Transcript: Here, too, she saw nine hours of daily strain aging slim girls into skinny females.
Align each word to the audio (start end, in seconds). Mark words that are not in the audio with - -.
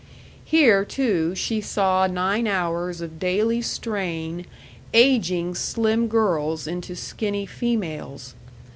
Here, 0.43 0.83
too, 0.83 1.35
she 1.35 1.61
saw 1.61 2.07
nine 2.07 2.47
hours 2.47 3.01
of 3.01 3.19
daily 3.19 3.61
strain 3.61 4.47
aging 4.95 5.53
slim 5.53 6.07
girls 6.07 6.65
into 6.65 6.95
skinny 6.95 7.45
females. 7.45 8.33